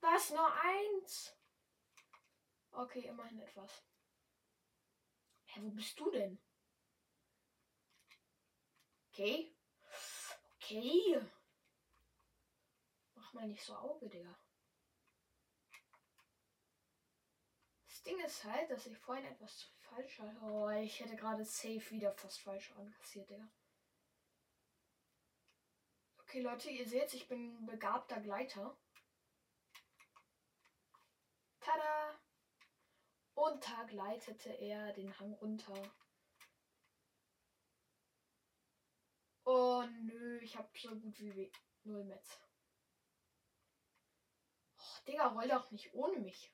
[0.01, 0.31] Was?
[0.31, 1.37] Nur eins?
[2.73, 3.85] Okay, immerhin etwas.
[5.55, 6.38] Hä, wo bist du denn?
[9.09, 9.55] Okay.
[10.57, 11.21] Okay.
[13.15, 14.35] Mach mal nicht so Auge, Digga.
[17.87, 20.41] Das Ding ist halt, dass ich vorhin etwas falsch hatte.
[20.41, 23.47] Oh, ich hätte gerade safe wieder fast falsch ankassiert, Digga.
[26.21, 28.75] Okay, Leute, ihr seht, ich bin ein begabter Gleiter.
[31.61, 32.19] Tada!
[33.35, 35.75] Und da gleitete er den Hang runter.
[39.45, 41.51] Oh nö, ich hab so gut wie
[41.85, 42.38] null Metz.
[44.77, 46.53] Oh, Digga, roll doch nicht ohne mich.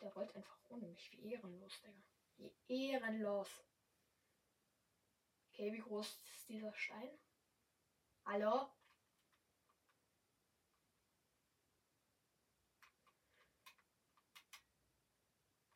[0.00, 1.12] Der rollt einfach ohne mich.
[1.12, 2.02] Wie ehrenlos, Digga.
[2.38, 3.64] Wie ehrenlos.
[5.48, 7.18] Okay, wie groß ist dieser Stein?
[8.24, 8.70] Hallo?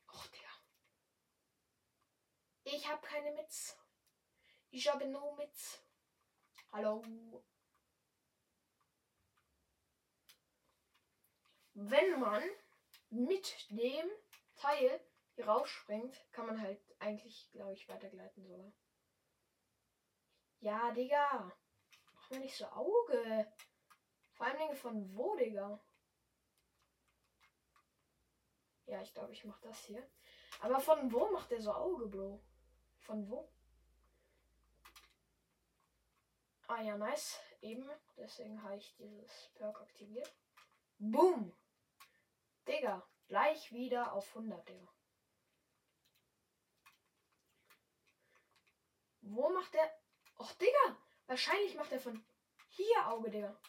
[0.08, 0.50] Och, Digga.
[2.64, 3.76] Ich habe keine Mitz.
[4.70, 5.82] Ich habe nur Mitz.
[6.72, 7.02] Hallo?
[11.74, 12.42] Wenn man
[13.10, 14.10] mit dem
[14.54, 15.00] Teil
[15.34, 18.72] hier rausspringt, kann man halt eigentlich, glaube ich, weitergleiten sogar.
[20.60, 21.55] Ja, Digga.
[22.26, 23.46] Mach mir nicht so Auge.
[24.32, 25.80] Vor allen Dingen von wo, Digga?
[28.86, 30.04] Ja, ich glaube, ich mach das hier.
[30.58, 32.42] Aber von wo macht der so Auge, Bro?
[32.98, 33.48] Von wo?
[36.66, 37.38] Ah ja, nice.
[37.60, 37.88] Eben.
[38.16, 40.34] Deswegen habe ich dieses Perk aktiviert.
[40.98, 41.56] Boom.
[42.66, 43.08] Digga.
[43.28, 44.92] Gleich wieder auf 100, Digga.
[49.20, 49.88] Wo macht der...
[50.38, 51.05] Och, Digga.
[51.26, 52.24] Wahrscheinlich macht er von
[52.68, 53.60] hier Auge, Digga.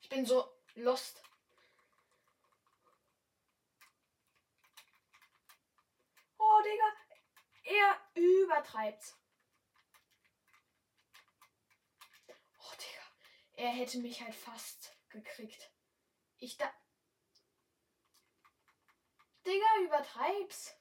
[0.00, 1.22] Ich bin so lost.
[6.38, 6.92] Oh, Digga.
[7.64, 9.16] Er übertreibt's.
[12.58, 13.02] Oh, Digga.
[13.54, 15.72] Er hätte mich halt fast gekriegt.
[16.38, 16.72] Ich da.
[19.44, 20.76] Digga, übertreib's.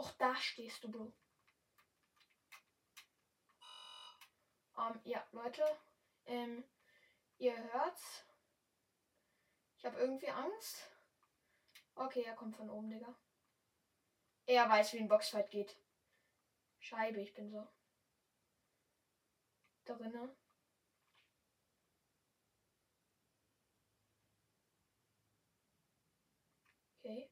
[0.00, 1.12] Och, da stehst du, Bro.
[4.78, 5.62] Ähm, ja, Leute.
[6.24, 6.64] Ähm,
[7.36, 8.24] ihr hört's.
[9.76, 10.90] Ich habe irgendwie Angst.
[11.94, 13.14] Okay, er kommt von oben, Digga.
[14.46, 15.76] Er weiß, wie ein Boxfight geht.
[16.78, 17.68] Scheibe, ich bin so.
[19.84, 20.34] Drinnen.
[27.04, 27.30] Okay.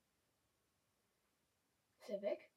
[2.01, 2.48] Ist er weg?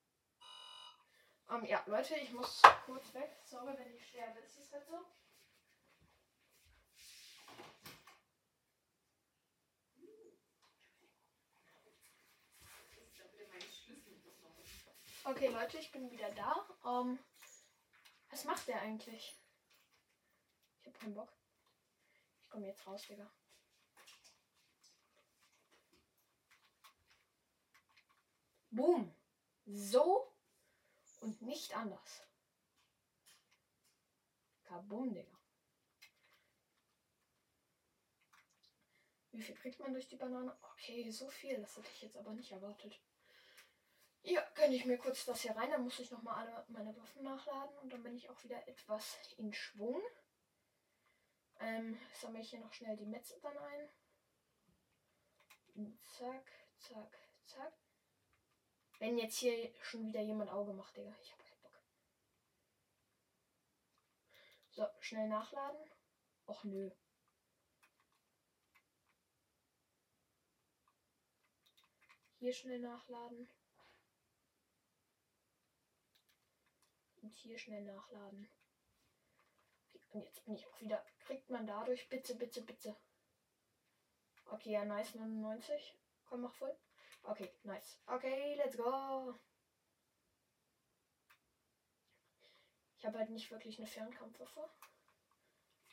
[1.52, 3.38] Um, ähm, ja, Leute, ich muss kurz weg.
[3.44, 4.40] Sorry, wenn ich sterbe.
[4.40, 5.06] Ist das halt so?
[15.24, 16.54] Okay, Leute, ich bin wieder da.
[16.84, 17.20] Um, ähm,
[18.30, 19.38] was macht der eigentlich?
[20.80, 21.34] Ich hab keinen Bock.
[22.44, 23.30] Ich komme jetzt raus, Digga.
[28.72, 29.14] Boom.
[29.66, 30.31] So
[31.22, 32.24] und nicht anders.
[34.64, 35.40] Kabum, Digga.
[39.32, 40.58] Wie viel kriegt man durch die Banane?
[40.62, 41.60] Okay, so viel.
[41.62, 43.00] Das hätte ich jetzt aber nicht erwartet.
[44.24, 45.72] Ja, gönne ich mir kurz das hier rein.
[45.72, 49.18] Dann muss ich nochmal alle meine Waffen nachladen und dann bin ich auch wieder etwas
[49.38, 50.02] in Schwung.
[51.60, 53.90] Ähm, sammle ich hier noch schnell die Metze dann ein.
[56.18, 57.81] Zack, zack, zack.
[59.02, 61.12] Wenn jetzt hier schon wieder jemand Auge macht, Digga.
[61.24, 61.82] Ich hab keinen Bock.
[64.70, 65.90] So, schnell nachladen.
[66.46, 66.92] Och nö.
[72.38, 73.50] Hier schnell nachladen.
[77.24, 78.52] Und hier schnell nachladen.
[80.12, 81.04] Und jetzt bin ich auch wieder.
[81.22, 82.08] Kriegt man dadurch.
[82.08, 82.96] Bitte, bitte, bitte.
[84.46, 85.16] Okay, ja, nice.
[85.16, 85.98] 99.
[86.26, 86.78] Komm, mach voll.
[87.24, 88.00] Okay, nice.
[88.08, 89.36] Okay, let's go.
[92.98, 94.70] Ich habe halt nicht wirklich eine Fernkampfwaffe.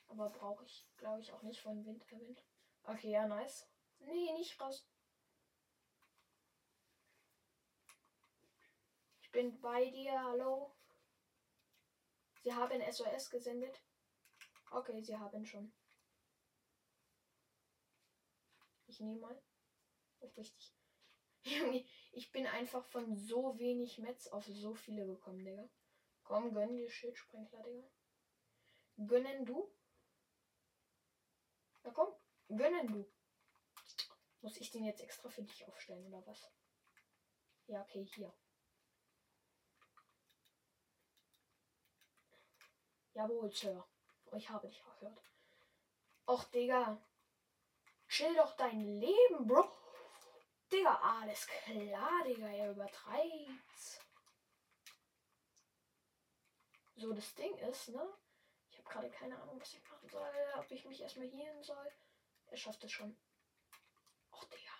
[0.08, 2.04] Aber brauche ich, glaube ich, auch nicht von Wind.
[2.12, 2.42] Äh Wind.
[2.84, 3.66] Okay, ja, nice.
[4.00, 4.86] Nee, nicht raus.
[9.22, 10.74] Ich bin bei dir, hallo.
[12.42, 13.82] Sie haben SOS gesendet.
[14.70, 15.72] Okay, sie haben schon.
[18.86, 19.42] Ich nehme mal.
[20.20, 20.77] Oh, richtig.
[21.44, 25.68] Junge, ich bin einfach von so wenig Metz auf so viele gekommen, Digga.
[26.24, 27.88] Komm, gönn dir Schildsprenkler, Digga.
[29.06, 29.70] Gönnen du?
[31.84, 32.12] Na komm,
[32.48, 33.10] gönnen du.
[34.40, 36.50] Muss ich den jetzt extra für dich aufstellen, oder was?
[37.66, 38.32] Ja, okay, hier.
[43.14, 43.84] Jawohl, Sir.
[44.32, 45.22] Ich habe dich gehört.
[46.26, 47.00] Och, Digga.
[48.08, 49.68] Chill doch dein Leben, Bro.
[50.70, 52.48] Digga, alles klar, Digga.
[52.48, 54.04] Er übertreibt.
[56.96, 58.06] So, das Ding ist, ne?
[58.70, 60.32] Ich habe gerade keine Ahnung, was ich machen soll.
[60.56, 61.92] Ob ich mich erstmal hin soll.
[62.46, 63.16] Er schafft es schon.
[64.32, 64.72] Och, Digga.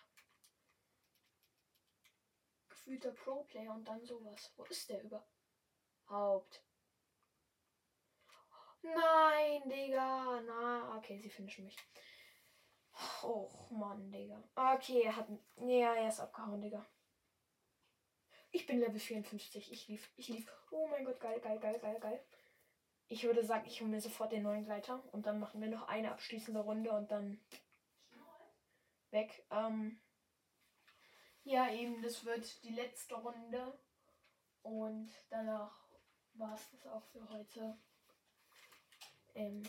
[2.69, 4.53] Gefühlter Pro-Player und dann sowas.
[4.57, 6.63] Wo ist der überhaupt?
[8.83, 10.41] Nein, Digga.
[10.41, 11.77] Na, okay, sie finishen mich.
[13.23, 14.43] Och, Mann, Digga.
[14.55, 15.29] Okay, er hat.
[15.57, 16.85] Ja, er ist abgehauen, Digga.
[18.51, 19.73] Ich bin Level 54.
[19.73, 20.11] Ich lief.
[20.17, 20.51] Ich lief.
[20.71, 22.25] Oh mein Gott, geil, geil, geil, geil, geil.
[23.09, 25.03] Ich würde sagen, ich hole mir sofort den neuen Gleiter.
[25.13, 27.41] Und dann machen wir noch eine abschließende Runde und dann
[29.11, 29.47] weg.
[29.51, 30.01] Ähm,
[31.45, 33.79] ja, eben, das wird die letzte Runde.
[34.63, 35.89] Und danach
[36.35, 37.79] war es das auch für heute.
[39.35, 39.63] Ähm,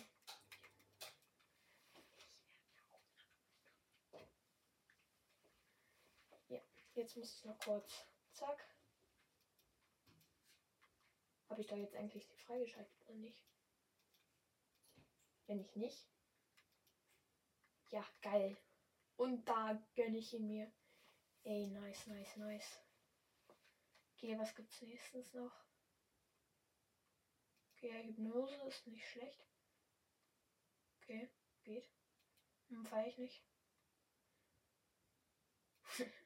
[6.49, 6.59] ja,
[6.99, 8.05] jetzt muss ich noch kurz.
[8.33, 8.65] Zack.
[11.49, 13.43] Habe ich da jetzt eigentlich die freigeschaltet oder nicht?
[15.47, 16.07] Wenn ich nicht.
[17.89, 18.55] Ja, geil.
[19.15, 20.71] Und da gönne ich ihn mir.
[21.43, 22.79] Ey, nice, nice, nice.
[24.13, 25.65] Okay, was gibt's nächstens noch?
[27.71, 29.47] Okay, Hypnose ist nicht schlecht.
[30.97, 31.29] Okay,
[31.63, 31.89] geht.
[32.67, 33.43] Hm, feier ich nicht.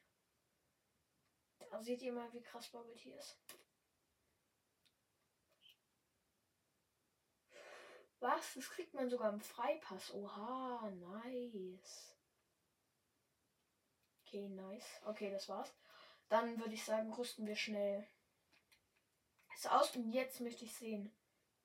[1.74, 3.36] da seht ihr mal, wie krass Bubble Tea ist.
[8.20, 8.54] Was?
[8.54, 10.14] Das kriegt man sogar im Freipass.
[10.14, 12.16] Oha, nice.
[14.22, 15.00] Okay, nice.
[15.04, 15.74] Okay, das war's.
[16.28, 18.06] Dann würde ich sagen, rüsten wir schnell
[19.56, 21.12] es aus und jetzt möchte ich sehen.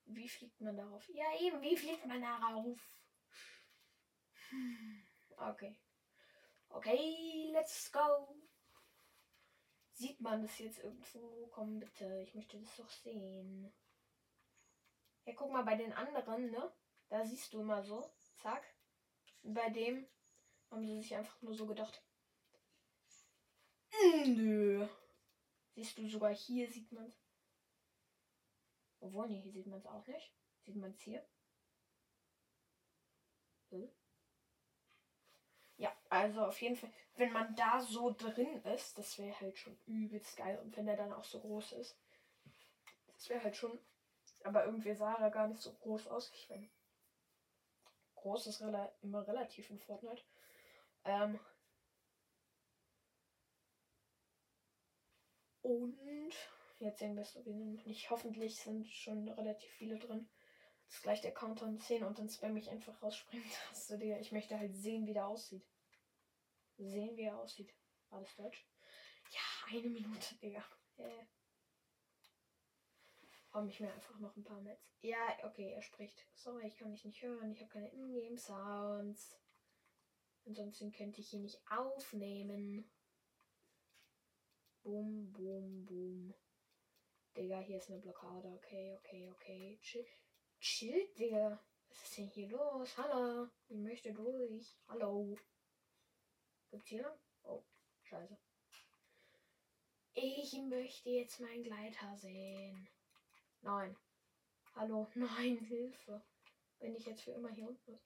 [0.06, 1.08] Wie fliegt man darauf?
[1.10, 2.80] Ja, eben, wie fliegt man darauf?
[4.50, 5.04] Hm,
[5.38, 5.78] okay.
[6.69, 8.48] Okay, let's go.
[9.99, 11.47] Sieht man das jetzt irgendwo?
[11.51, 13.69] Komm bitte, ich möchte das doch sehen.
[15.25, 16.71] Ja, guck mal, bei den anderen, ne?
[17.09, 18.09] Da siehst du immer so.
[18.38, 18.63] Zack.
[19.43, 20.07] Bei dem
[20.71, 22.01] haben sie sich einfach nur so gedacht.
[24.25, 24.88] Nö.
[25.75, 27.21] Siehst du, sogar hier sieht man es.
[29.01, 30.33] Obwohl, nee, hier sieht man es auch nicht.
[30.63, 31.27] Sieht man es hier?
[33.71, 33.91] Hm?
[35.80, 39.77] Ja, also auf jeden Fall, wenn man da so drin ist, das wäre halt schon
[39.88, 40.59] übelst geil.
[40.59, 41.97] Und wenn der dann auch so groß ist,
[43.15, 43.80] das wäre halt schon.
[44.43, 46.32] Aber irgendwie sah er gar nicht so groß aus.
[46.36, 46.69] Ich meine,
[48.15, 50.23] groß ist rela immer relativ in Fortnite.
[51.05, 51.39] Ähm
[55.61, 56.34] und
[56.80, 57.36] Jetzt sehen wir es
[57.86, 58.09] nicht.
[58.09, 60.30] Hoffentlich sind schon relativ viele drin.
[60.89, 63.47] Das ist gleich der Countdown 10 und dann spam ich einfach rausspringen.
[63.67, 64.17] Taste, Digga.
[64.17, 65.63] Ich möchte halt sehen, wie der aussieht.
[66.77, 67.71] Sehen, wie er aussieht.
[68.09, 68.67] Das Deutsch?
[69.29, 70.65] Ja, eine Minute, Digga.
[70.97, 71.27] Yeah.
[73.51, 74.81] Komm ich mir einfach noch ein paar Metz.
[75.01, 76.25] Ja, okay, er spricht.
[76.33, 77.51] Sorry, ich kann dich nicht hören.
[77.51, 79.35] Ich habe keine Ingame-Sounds.
[80.45, 82.89] Ansonsten könnte ich ihn nicht aufnehmen.
[84.81, 86.33] Boom, boom, boom.
[87.37, 88.47] Digga, hier ist eine Blockade.
[88.55, 89.79] Okay, okay, okay.
[89.83, 90.05] Chill,
[90.60, 91.60] chill, Digga.
[91.89, 92.97] Was ist denn hier los?
[92.97, 93.49] Hallo.
[93.68, 94.78] Ich möchte durch.
[94.88, 95.38] Hallo.
[96.70, 97.20] Gibt's hier?
[97.43, 97.64] Oh,
[98.03, 98.38] scheiße.
[100.14, 102.88] Ich möchte jetzt meinen Gleiter sehen.
[103.62, 103.97] Nein.
[104.76, 105.07] Hallo.
[105.16, 106.24] Nein, Hilfe.
[106.80, 107.99] Wenn ich jetzt für immer hier unten.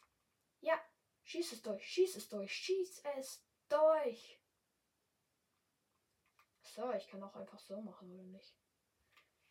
[0.61, 0.79] Ja,
[1.23, 4.39] schieß es durch, schieß es durch, schieß es durch.
[6.61, 8.55] So, ich kann auch einfach so machen, oder nicht?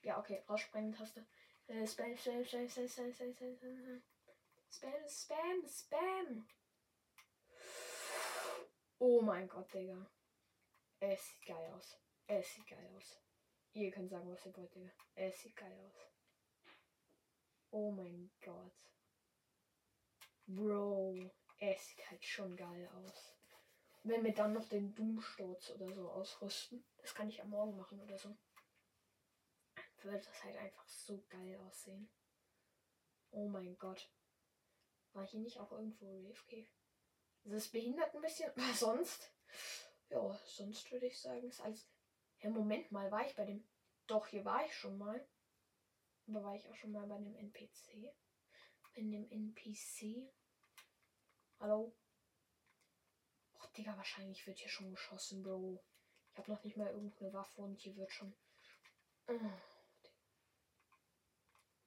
[0.03, 0.92] Ja, okay, rausspringen
[1.68, 4.02] Äh, spam, spam, spam, spam, spam, spam, spam,
[4.68, 6.48] spam, spam, spam.
[8.98, 10.06] Oh mein Gott, Digga.
[11.00, 11.98] Es sieht geil aus.
[12.26, 13.18] Es sieht geil aus.
[13.72, 14.92] Ihr könnt sagen, was ihr wollt, Digga.
[15.14, 16.12] Es sieht geil aus.
[17.70, 18.76] Oh mein Gott.
[20.46, 23.34] Bro, es sieht halt schon geil aus.
[24.04, 28.00] Wenn wir dann noch den Doomsturz oder so ausrüsten, das kann ich am Morgen machen
[28.00, 28.36] oder so,
[30.05, 32.11] würde das halt einfach so geil aussehen.
[33.30, 34.11] Oh mein Gott.
[35.12, 36.66] War hier nicht auch irgendwo Rave?
[37.44, 39.32] Das ist behindert ein bisschen, aber sonst,
[40.09, 41.88] ja, sonst würde ich sagen, ist alles.
[42.40, 43.66] Ja, Moment mal, war ich bei dem.
[44.07, 45.26] Doch, hier war ich schon mal.
[46.26, 48.14] Aber war ich auch schon mal bei dem NPC?
[48.94, 50.32] Bei dem NPC?
[51.59, 51.94] Hallo?
[53.55, 55.82] Och, Digga, wahrscheinlich wird hier schon geschossen, Bro.
[56.32, 58.34] Ich habe noch nicht mal irgendeine Waffe und hier wird schon.
[59.28, 59.38] Oh,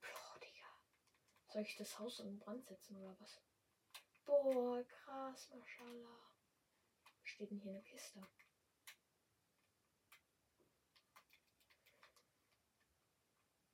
[0.01, 0.67] Bro, Digga.
[1.55, 3.41] Soll ich das Haus in Brand setzen oder was?
[4.25, 6.19] Boah, krass, mashallah.
[7.23, 8.27] Steht denn hier eine Kiste?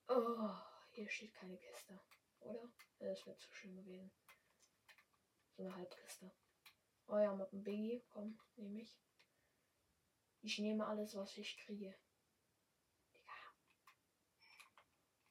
[0.07, 0.51] Oh,
[0.91, 1.99] hier steht keine Kiste,
[2.41, 2.71] oder?
[2.99, 4.11] Das wäre zu schön gewesen.
[5.57, 6.31] So eine Halbkiste.
[7.07, 9.01] Oh ja, mit dem Biggie, komm, nehme ich.
[10.43, 11.97] Ich nehme alles, was ich kriege.
[13.15, 13.33] Digga.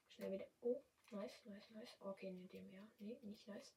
[0.08, 0.48] Schnell wieder.
[0.62, 1.96] Oh, nice, nice, nice.
[2.00, 2.86] Okay, ne, dem ja.
[2.98, 3.74] Nee, nicht nice.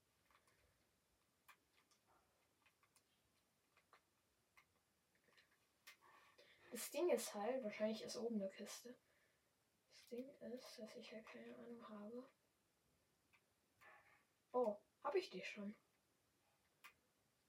[6.71, 8.95] Das Ding ist halt, wahrscheinlich ist oben eine Kiste.
[9.91, 12.27] Das Ding ist, dass ich halt keine Ahnung habe.
[14.51, 15.75] Oh, habe ich die schon?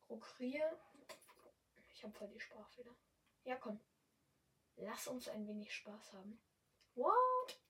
[0.01, 0.79] Prokrier.
[1.89, 2.95] Ich habe voll die Sprachfehler.
[3.45, 3.81] Ja, komm.
[4.77, 6.39] Lass uns ein wenig Spaß haben.
[6.95, 7.64] What?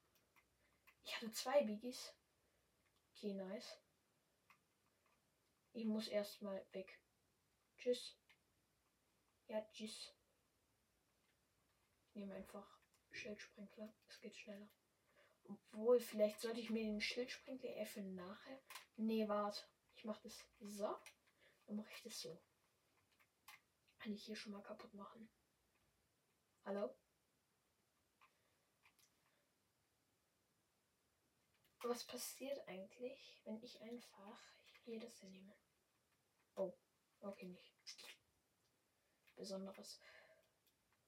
[1.04, 2.14] Ich hatte zwei Biggies.
[3.12, 3.78] Okay, nice.
[5.72, 7.00] Ich muss erstmal weg.
[7.76, 8.16] Tschüss.
[9.48, 10.14] Ja, tschüss.
[12.08, 12.78] Ich nehme einfach
[13.10, 13.92] Schildsprinkler.
[14.08, 14.68] Es geht schneller.
[15.44, 18.62] Obwohl, vielleicht sollte ich mir den Schildsprinkler eher für nachher.
[18.96, 19.60] Nee, warte.
[19.94, 20.96] Ich mache das so.
[21.66, 22.40] Dann mache ich das so.
[23.98, 25.28] Kann ich hier schon mal kaputt machen.
[26.64, 26.96] Hallo?
[31.86, 34.40] Was passiert eigentlich, wenn ich einfach
[34.84, 35.54] hier das hier nehme?
[36.54, 36.72] Oh,
[37.20, 37.74] okay, nicht.
[39.36, 40.00] Besonderes.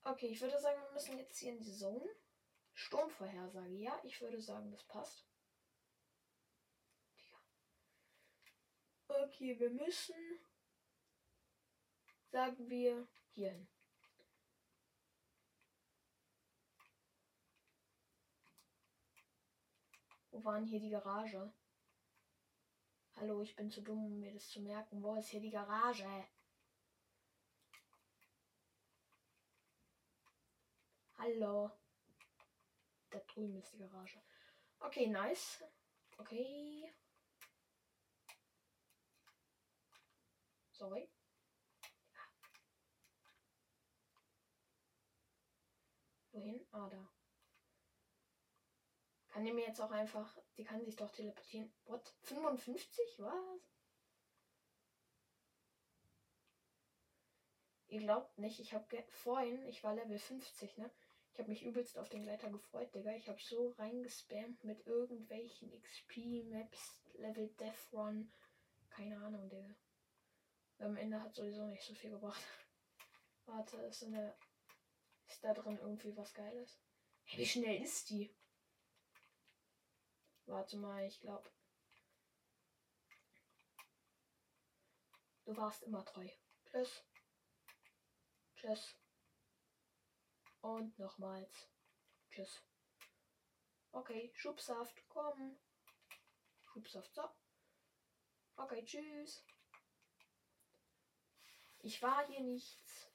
[0.02, 2.06] Okay, ich würde sagen, wir müssen jetzt hier in die Zone.
[2.74, 5.26] Sturmvorhersage, ja, ich würde sagen, das passt.
[9.08, 10.40] Okay, wir müssen,
[12.30, 13.66] sagen wir, hier
[20.36, 21.50] Wo war denn hier die Garage?
[23.16, 25.02] Hallo, ich bin zu dumm, um mir das zu merken.
[25.02, 26.28] Wo ist hier die Garage?
[31.16, 31.70] Hallo.
[33.08, 34.20] Da drüben ist die Garage.
[34.80, 35.64] Okay, nice.
[36.18, 36.92] Okay.
[40.72, 41.08] Sorry.
[46.32, 46.66] Wohin?
[46.72, 47.15] Ah, da.
[49.36, 50.34] Kann die mir jetzt auch einfach.
[50.56, 51.70] Die kann sich doch teleportieren.
[51.84, 52.10] What?
[52.22, 53.18] 55?
[53.18, 53.60] Was?
[57.88, 60.90] Ihr glaubt nicht, ich habe vorhin, ich war Level 50, ne?
[61.32, 63.12] Ich habe mich übelst auf den Gleiter gefreut, Digga.
[63.12, 68.32] Ich habe so reingespammt mit irgendwelchen XP-Maps, Level Death Run.
[68.88, 69.76] Keine Ahnung, Digga.
[70.78, 72.40] Am Ende hat sowieso nicht so viel gebracht.
[73.44, 74.34] Warte, ist, eine,
[75.28, 76.80] ist da drin irgendwie was Geiles?
[77.24, 78.34] Hey, wie schnell ist die?
[80.46, 81.50] Warte mal, ich glaube.
[85.44, 86.28] Du warst immer treu.
[86.64, 87.04] Tschüss.
[88.56, 88.96] Tschüss.
[90.60, 91.68] Und nochmals.
[92.30, 92.62] Tschüss.
[93.92, 95.58] Okay, Schubsaft, komm.
[96.64, 97.28] Schubsaft, so.
[98.56, 99.44] Okay, tschüss.
[101.80, 103.10] Ich war hier nichts.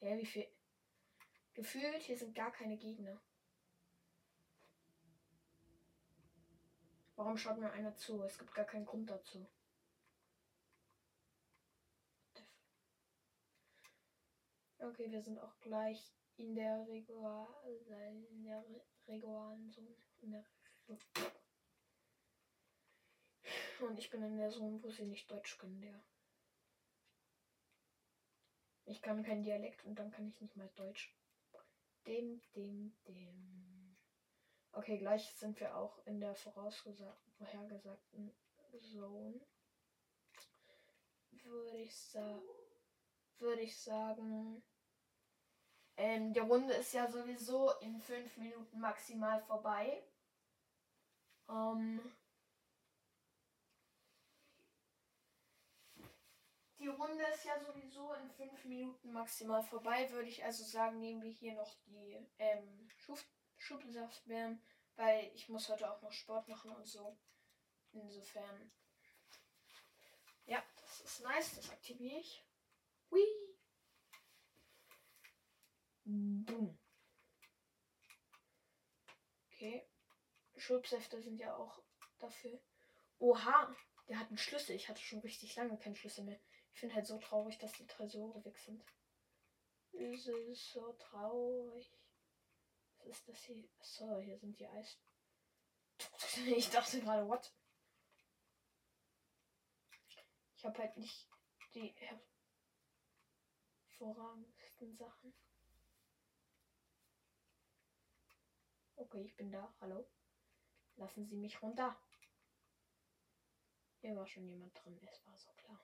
[0.00, 0.48] Ja, wie viel?
[1.52, 3.20] Gefühlt, hier sind gar keine Gegner.
[7.20, 8.22] Warum schaut mir einer zu?
[8.22, 9.46] Es gibt gar keinen Grund dazu.
[14.78, 18.64] Okay, wir sind auch gleich in der Regular, in der
[19.06, 19.94] regularen Zone.
[20.22, 20.46] Der
[23.80, 26.02] und ich bin in der Zone, wo sie nicht Deutsch können, der.
[28.86, 31.14] Ich kann kein Dialekt und dann kann ich nicht mal Deutsch.
[32.06, 33.79] Dem, dem, dem.
[34.72, 38.32] Okay, gleich sind wir auch in der vorhergesagten
[38.80, 39.40] Zone.
[41.30, 42.40] Würde ich, sa
[43.38, 44.62] würde ich sagen.
[45.96, 50.02] Ähm, die Runde ist ja sowieso in fünf Minuten maximal vorbei.
[51.48, 52.00] Ähm,
[56.78, 60.08] die Runde ist ja sowieso in fünf Minuten maximal vorbei.
[60.10, 62.88] Würde ich also sagen, nehmen wir hier noch die ähm,
[63.60, 64.62] Schubsaftbeeren,
[64.96, 67.18] weil ich muss heute auch noch Sport machen und so.
[67.92, 68.72] Insofern.
[70.46, 71.54] Ja, das ist nice.
[71.56, 72.44] Das aktiviere ich.
[73.10, 73.56] Whee!
[76.04, 76.78] Boom.
[79.46, 79.86] Okay.
[80.56, 81.82] Schubsäfte sind ja auch
[82.18, 82.60] dafür.
[83.18, 83.74] Oha,
[84.08, 84.74] der hat einen Schlüssel.
[84.74, 86.40] Ich hatte schon richtig lange keinen Schlüssel mehr.
[86.72, 88.82] Ich finde halt so traurig, dass die Tresore weg sind.
[89.92, 91.92] Es ist so traurig.
[93.00, 93.68] Was ist das hier?
[93.78, 94.98] Achso, hier sind die Eis.
[96.46, 97.52] Ich dachte gerade, what?
[100.56, 101.28] Ich habe halt nicht
[101.74, 101.94] die
[103.98, 105.34] hervorragendsten Sachen.
[108.96, 109.74] Okay, ich bin da.
[109.80, 110.06] Hallo.
[110.96, 111.98] Lassen Sie mich runter.
[114.00, 115.00] Hier war schon jemand drin.
[115.02, 115.82] Es war so klar.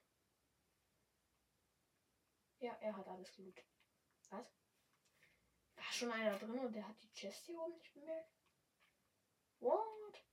[2.58, 3.62] Ja, er hat alles geloot.
[4.30, 4.65] Was?
[5.76, 8.30] War schon einer drin und der hat die Chest hier oben nicht bemerkt?
[9.60, 10.24] What?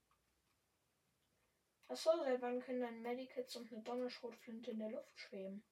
[1.88, 5.62] Achso, seit wann können dann Medikits und eine Donnerschrotflinte in der Luft schweben?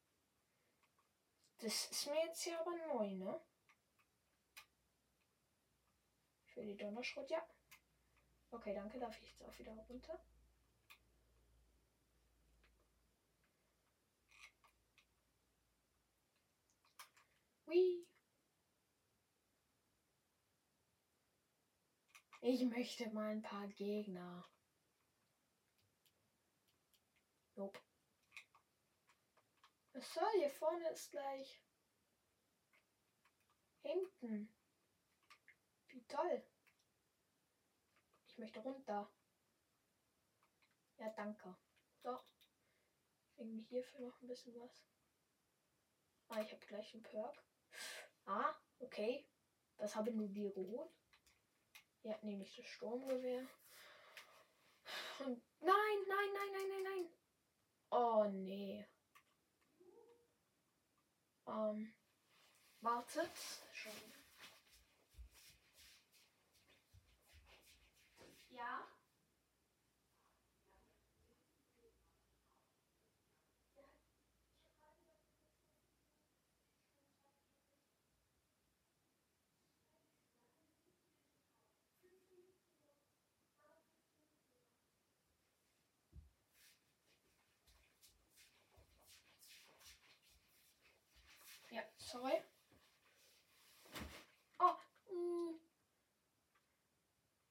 [1.58, 3.40] Das ist mir jetzt hier aber neu, ne?
[6.46, 7.46] Für die Donnerschrot, ja.
[8.50, 8.98] Okay, danke.
[8.98, 10.20] Darf ich jetzt auch wieder runter?
[17.66, 18.06] Hui.
[22.44, 24.44] Ich möchte mal ein paar Gegner.
[27.54, 27.80] Nope.
[29.92, 31.62] Was hier vorne ist gleich.
[33.82, 34.52] Hinten.
[35.86, 36.44] Wie toll.
[38.26, 39.08] Ich möchte runter.
[40.98, 41.56] Ja, danke.
[42.02, 42.18] So.
[43.36, 44.84] Irgendwie hierfür noch ein bisschen was.
[46.26, 47.44] Ah, ich habe gleich einen Perk.
[48.24, 49.28] Ah, okay.
[49.76, 51.01] Was haben wir dir geholt?
[52.04, 53.46] Ja, nämlich das Sturmgewehr.
[55.20, 57.08] Und nein, nein, nein, nein, nein, nein.
[57.90, 58.84] Oh nee.
[61.46, 61.92] Ähm,
[62.80, 63.30] wartet.
[63.72, 63.92] Schon
[91.72, 91.82] Ja.
[92.12, 92.42] Sorry.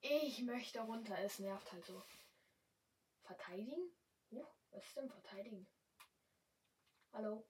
[0.02, 1.18] Ich möchte runter.
[1.20, 2.04] Es nervt halt so.
[3.24, 3.92] Verteidigen?
[4.30, 5.68] Uh, was ist denn verteidigen?
[7.12, 7.48] Hallo?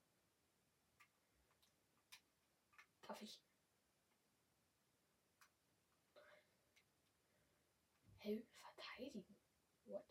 [3.02, 3.42] Darf ich?
[8.20, 9.26] Hey, verteidigen?
[9.86, 10.06] What?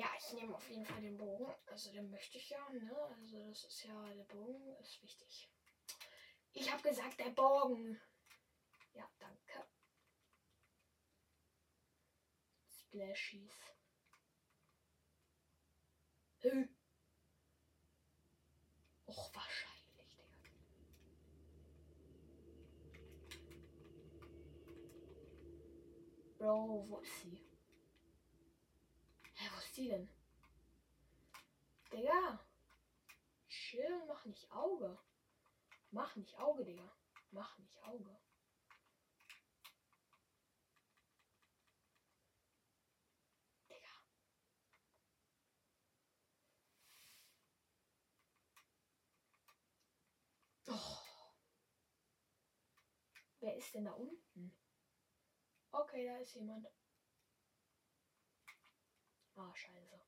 [0.00, 1.52] Ja, ich nehme auf jeden Fall den Bogen.
[1.66, 2.96] Also den möchte ich ja, ne?
[3.18, 5.50] Also das ist ja, der Bogen ist wichtig.
[6.54, 8.00] Ich habe gesagt, der Bogen.
[8.94, 9.66] Ja, danke.
[12.66, 13.52] Splashies.
[16.38, 16.66] Hö.
[19.04, 20.40] Och, wahrscheinlich, Digga.
[26.38, 27.49] Bro, wo ist sie?
[29.80, 30.10] Sie denn?
[31.90, 32.38] Digga.
[33.48, 34.98] Chill, mach nicht Auge.
[35.90, 36.92] Mach nicht Auge, Digga.
[37.30, 38.20] Mach nicht Auge.
[53.40, 54.54] Wer ist denn da unten?
[55.70, 56.66] Okay, da ist jemand.
[59.40, 59.98] Ah, scheiße.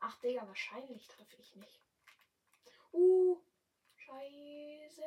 [0.00, 1.80] Ach, Digga, wahrscheinlich treffe ich nicht.
[2.92, 3.40] Uh,
[3.96, 5.04] scheiße.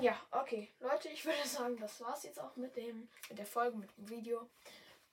[0.00, 0.70] Ja, okay.
[0.80, 4.10] Leute, ich würde sagen, das war's jetzt auch mit dem, mit der Folge, mit dem
[4.10, 4.50] Video.